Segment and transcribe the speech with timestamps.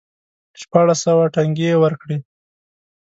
[0.61, 2.17] شپاړس سوه ټنګې یې ورکړې.